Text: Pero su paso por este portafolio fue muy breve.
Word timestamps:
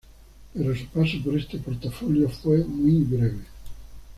Pero 0.51 0.75
su 0.75 0.87
paso 0.87 1.17
por 1.23 1.37
este 1.37 1.59
portafolio 1.59 2.27
fue 2.27 2.63
muy 2.65 3.03
breve. 3.03 3.41